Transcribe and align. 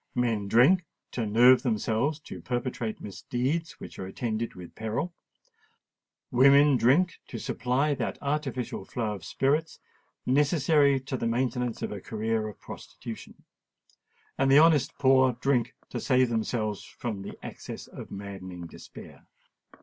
Men 0.15 0.47
drink 0.47 0.83
to 1.11 1.27
nerve 1.27 1.61
themselves 1.61 2.17
to 2.21 2.41
perpetrate 2.41 3.01
misdeeds 3.01 3.79
which 3.79 3.99
are 3.99 4.07
attended 4.07 4.55
with 4.55 4.73
peril: 4.73 5.13
women 6.31 6.75
drink 6.75 7.19
to 7.27 7.37
supply 7.37 7.93
that 7.93 8.17
artificial 8.19 8.83
flow 8.83 9.13
of 9.13 9.23
spirits 9.23 9.77
necessary 10.25 10.99
to 11.01 11.17
the 11.17 11.27
maintenance 11.27 11.83
of 11.83 11.91
a 11.91 12.01
career 12.01 12.47
of 12.47 12.59
prostitution;—and 12.59 14.49
the 14.51 14.57
honest 14.57 14.97
poor 14.97 15.33
drink 15.33 15.75
to 15.89 15.99
save 15.99 16.29
themselves 16.31 16.83
from 16.83 17.21
the 17.21 17.37
access 17.45 17.85
of 17.85 18.09
maddening 18.09 18.65
despair. 18.65 19.27